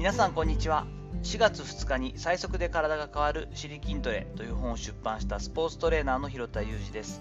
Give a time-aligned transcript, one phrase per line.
[0.00, 0.86] 皆さんこんにちは。
[1.24, 7.20] 4月2日に最速で体が変わる尻筋トレという本を出版したスポーツトレーナーの広田裕二です。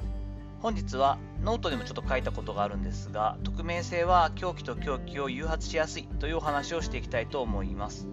[0.61, 8.07] 本日はノートでもちょっと書いたことがあるんですが匿名性は狂気と凶器を誘発しやすいというお話をしていきたいと思います。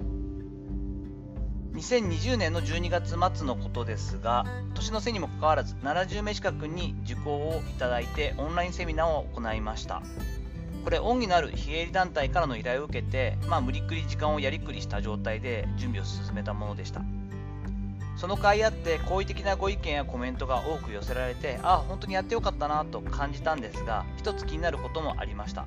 [1.75, 10.03] 2020年の12月末のことですが年の瀬にもかかわらず70名近くに受講をいただいてオンラインセミナーを行いました。
[10.87, 17.03] これ恩義のある非営利団体からの依頼を受けて、まあ、無理くり時間をやりくりした状態で準備を進めたものでした。
[18.17, 25.67] その甲斐あって好意的なご意見やコメントが多く寄せられてああ本当にやってよかったなと感じたんですが一つ気になることもありました。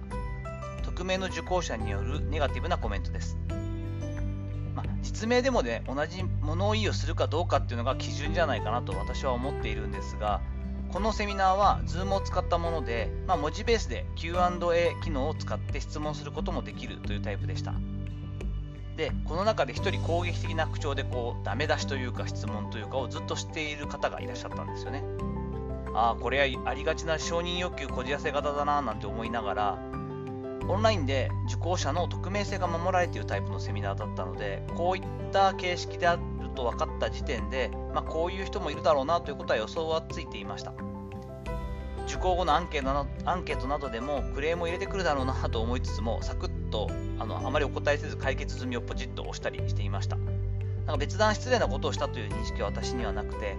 [0.83, 3.35] 匿名の受講者によるネガティブなコメントです。
[4.73, 10.39] まあ、実名でもね同じ物言いをするかどうかっていうのが基準じゃないかなと私は思っているんですが
[10.91, 17.73] このセミナーは Zoom を使ったもので、まあ、文字ベースで Q&A 機能を使って質問することもできるというタイプでした。
[18.97, 25.03] で、この中で1人攻撃的な口調でこうダメ出しというか質問というかをずっとしている方がいらっしゃったんですよね。
[25.93, 29.79] ああ、これはありがちな承認欲求こじらせ型だななんて思いながら、
[30.67, 40.73] オンラインで受講者の匿名性が守られているタイプのセミナーだったので、こういった形式であると分かった時点で、まあ、こういう人もいるだろうなということは予想はついていました。
[42.07, 50.27] 受講後のアンケートなアンケートなどでもクレームを入れてくるだろうなと思いつつもサクッとあのあまりお答えせず解決済みをポチッと押したりしていましたなん
[50.87, 53.55] か別段失礼なことをしたという認識は私にはなくて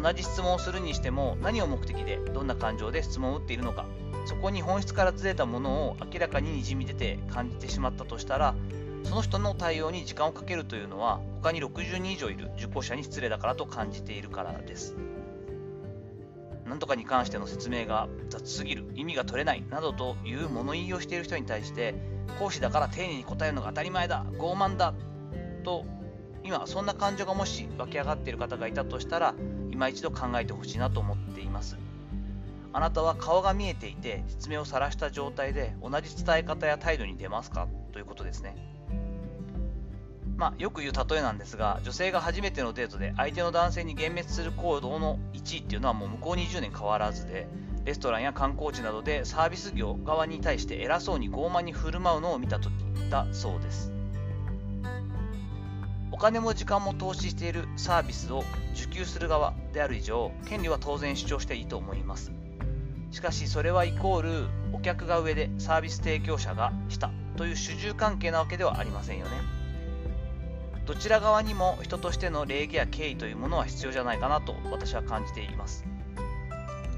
[0.00, 3.84] 同じ質問をするにしても何を目的でどんな感情で質問を打っているのか
[4.26, 8.54] そこに本質からずれたものを明らかににじみ出て感じてしまったとしたら
[9.08, 14.96] その人の対応に時間をかけるというのは他に60人以上いる受講者に失礼だからと感じているからです。
[16.66, 21.94] なんとかに関しての説明が雑すぎる、意味が取れないなどという物言いをしている人に対して、
[22.38, 24.92] 講師だから丁寧に答えるのが当たり前だ、傲慢だ
[25.64, 25.86] と、
[26.44, 29.34] 今、そんな感情がもし湧き上がっている方がいたとしたら、
[29.70, 31.78] 今一度考えてほしいなと思っています。
[32.74, 37.66] あなたは顔が見えていて、説明を晒した状態で同じ伝え方や態度に出ますか？
[37.92, 38.77] ということですね。
[40.38, 47.48] まあ、よく言う例えなんですが、女性が初めてのデートで相手の男性に幻滅する行動の1位っていうのはもう向こう20年変わらずで、
[47.84, 52.72] レストランや観光地などでサービス業側に対して偉そうに傲慢に振る舞うのを見た時
[53.10, 53.92] だそうです。
[56.12, 58.44] お金も時間も投資しているサービスを
[58.74, 62.30] 受給する側である以上、権利は当然主張していいと思います。
[63.10, 69.57] しかしそれはイコールお客が上でサービス提供者が下という主従関係なわけではありませんよね。
[70.88, 75.84] どちら側にも人としての礼儀や敬意というものは必要じゃないかなと私は感じています。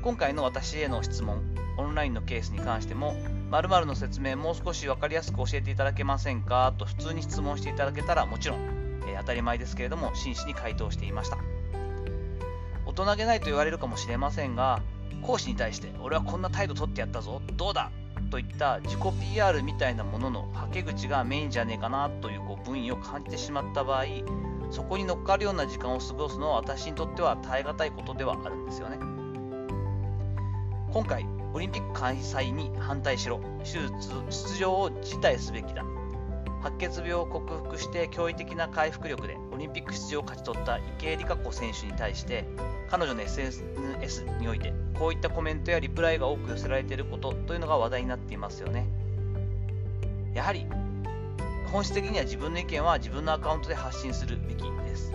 [0.01, 1.43] 今回の私への質問
[1.77, 3.17] オンラインのケースに関しても
[3.51, 8.59] 〇〇の説明もう少し分かりやすく教えていただけませんかと普通に質問していただけたらもちろん、
[9.09, 11.39] えー、当たり前ですけれども真摯に回答していました。
[12.87, 14.83] 大人げないと言われるかもしれませんが
[15.21, 17.91] 講師に対して俺はこんな態度取ってやったぞどうだ
[18.30, 19.00] といった自己
[19.34, 24.04] PR みたいなもののはけ口がメインじゃねえかなというこう分野を感じてしまった場合
[24.70, 28.98] そこに乗っかるような時間を過ごすのは私にとっては耐え難いことではあるんですよね。
[30.92, 33.41] 今回オリンピック開催に反対しろ。
[33.64, 33.91] 手術
[34.30, 35.84] 出場を辞退すべきだ。
[36.62, 42.44] 白血病を克服して驚異的な回復力でオリンピック出場を勝ち取った池江璃花子選手に対して
[42.91, 43.65] 彼女の SNS
[44.41, 48.87] においてこういったコメントやリプライが多く寄せられていることというのが話題になっていますよね。
[50.34, 50.66] やはり
[51.72, 55.12] 本質的には自分の意見は自分のアカウントで発信するべきです。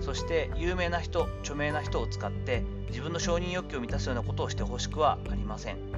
[0.00, 5.97] そして有名な人著名な人を使って自分の承認欲求を満たすようなことをしてほしくはありません。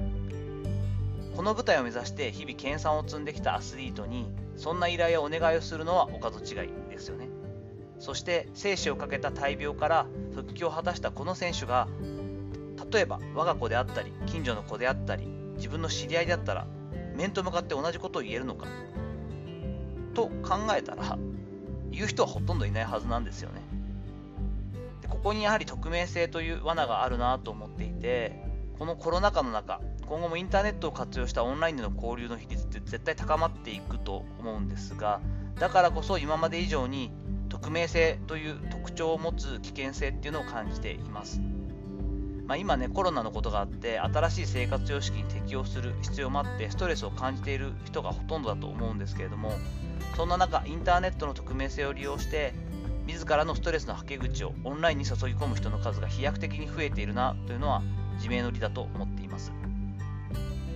[1.35, 7.29] この舞台を目指して日々研鑽を積んできたアスリートにそんな依頼やお願いをするのはお門違いですよね。
[7.99, 11.87] そして生死をかけた大病から復帰を果たしたこの選手が
[12.91, 16.65] 例えば我が子であったり近所の子であったり自分の知り合いであったら
[17.15, 18.65] 面と向かって同じことを言えるのか
[20.15, 21.17] と考えたら
[21.91, 23.61] 言う人はほとんどいないはずなんですよね。
[25.01, 28.43] でここにやはり匿名性という罠があるなと思っていて
[28.79, 29.79] このコロナ禍の中
[30.11, 35.21] 今後もインターネットを活用したオンラインでの交流の比率って絶対高まっていくと思うんですが
[35.57, 37.13] だからこそ今まで以上に
[37.47, 41.39] 匿名性という特徴を持つ危険性っていうのを感じています。
[42.45, 49.53] まあ、今ね、コロナのことがあって、新しい生活様式に適応する必要もあって、ストレスを感じている人がほとんどだと思うんですけれども、
[50.15, 52.53] そんな中、インターネットの匿名性を利用して、
[53.05, 57.81] 自らのストレスのはけ口をオンラインに注ぎ込む人の数が飛躍的に増えているなというのは
[58.15, 59.51] 自明の理だと思っています。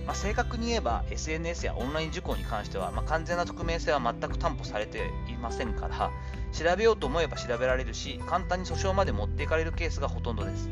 [0.06, 6.10] まあ、正確に言えば SNS やオンライン受講に関しては、まあ、完全な匿名性は全く担保されていませんから
[6.52, 10.70] 調べようと思えば調べられるし簡単に訴訟まで持っていかれるケースがほとんどです。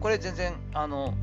[0.00, 1.14] これ全然あの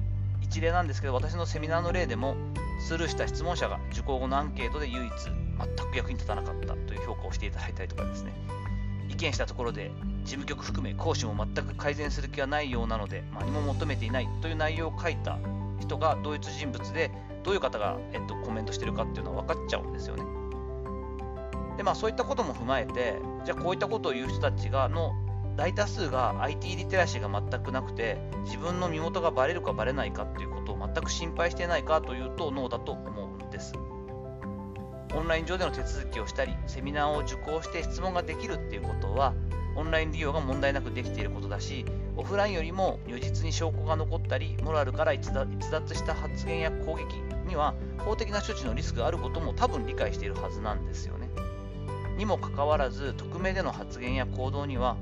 [0.42, 2.36] 一例なんですけど私のセミナーの例でも
[2.80, 8.32] スルーした質問者が受講後のアンケートで唯一全く役に立たなかったという評価をしていただいたりとかですね。
[9.10, 9.92] 意見したところで
[10.24, 15.40] 事務局含め講師も全く改善する気はないようなので何も求めていないという内容を書いた
[15.80, 17.12] 人が同一人物で
[17.44, 20.24] どういう方が、えっと、コメントしてるかっていうのは分かっちゃうんですよね。
[21.78, 25.14] でまあそういったことも踏まえてじゃあこういったことを言う人たちがの
[25.56, 33.74] 大多数が IT リテラシーが全くなくて自分の身元がバレるかバレないかっていうことを全く心配してないかというとノーだと思うんです。
[35.16, 39.34] オンライン上での手続きをしたりセミナーを受講して質問ができるっていうことは
[39.76, 41.86] オンライン利用が問題なくできていることだし
[42.20, 47.16] オフラインよりも如実に証拠が残ったりモラルから逸脱した発言や攻撃
[47.48, 51.30] には法的な処置のリスクがあることも多分理解しているはずなんですよね。
[52.18, 54.98] にもかかわらず匿名での発言や行動には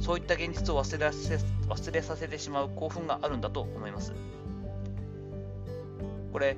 [0.00, 1.38] そういった現実を忘れせ
[1.68, 4.14] 忘れさせてしまう興奮があるんだと思います。
[6.32, 6.56] これ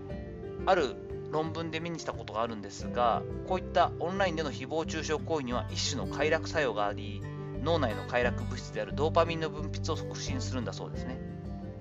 [0.66, 0.94] ある
[1.32, 7.20] 論文で目にしたことがあるんですがこういったオンラインでの誹謗中傷行為には一種の快楽作用があり
[7.66, 11.18] 脳内の快楽物質であるドーパミンの分泌を促進するんだそうですね。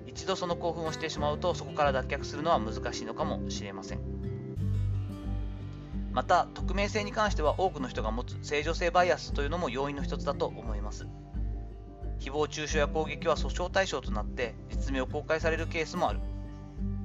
[0.04, 4.00] 一度その興奮をしてしまうとそこから脱却するのは難しいのかもしれません。
[6.12, 11.06] また匿名性に関しては多くの人が持つ正常性バイアスというのも要因の一つだと思います。
[12.18, 16.18] 誹謗中傷や攻撃は訴訟対象となって実名を公開されるケースもある。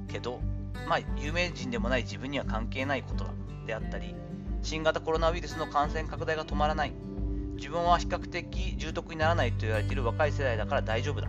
[0.08, 0.40] けど
[0.88, 3.30] まあ有名人でもない自分には関係ないことだ
[3.66, 4.16] であったり
[4.60, 7.11] 新型コロナウイルスの感染拡大が止まらない。
[7.56, 11.28] 自分は比較的重篤にならないと言われている若い世代だから大丈夫だ。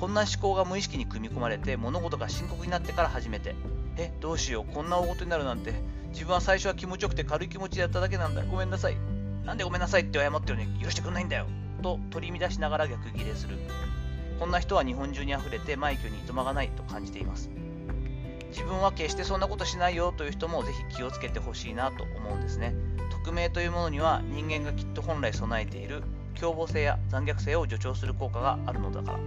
[0.00, 3.54] こんな思考が無意識に組み込まれて物事が深刻になってから初めて。
[3.96, 4.72] えどうしよう。
[4.72, 5.74] こんな大事になるなんて。
[6.10, 8.42] 自分は最初は気持ちよくて軽い気持ちでやっただけなんだ。
[8.44, 8.96] ごめんなさい。
[9.44, 11.46] なんでごめんなさいって謝ってるのに許してくんないんだよ。
[11.82, 13.56] と取り乱しながら逆ギレする。
[14.38, 17.50] こんな人は日本中に溢れて枚挙にいとまがないと感じています。
[18.50, 22.74] 自分は決してそんなことしないよという人もぜひ気をつけてほしいなと思うんですね。
[23.24, 26.02] 匿名というものには人間がきっと本来備えている
[26.34, 29.18] 凶暴性や残虐性を助長する効果があるのだから。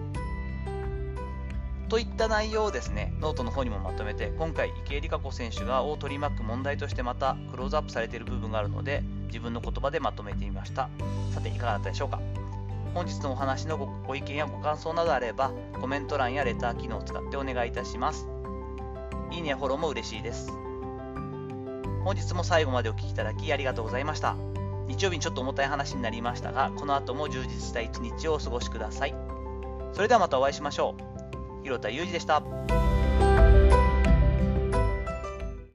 [1.90, 10.90] といった内容をですねノートの方にもまとめて今回池江璃花子選手がを取り巻く問題としてまたクローズアップされている部分があるので自分の言葉でまとめてみました。
[11.34, 12.22] さていかがだったでしょうか？
[12.94, 15.52] 本日のお話のご意見やご感想などあれば
[15.82, 18.26] コメント欄やレター機能を使ってお願いいたします。
[19.32, 20.52] いいねやフォローも嬉しいです。
[22.04, 24.36] 本日も最後までお聴きいただきありがとうございました。
[24.88, 29.16] 日曜日にちょっと重たい話になりましたがこの後も充実した一日をお過ごしください。
[29.94, 30.96] それではまたお会いしましょ
[31.62, 31.64] う。
[31.64, 32.81] 広田裕二でした。